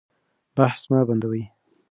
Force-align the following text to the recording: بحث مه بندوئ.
بحث 0.57 0.81
مه 0.91 0.99
بندوئ. 1.07 1.43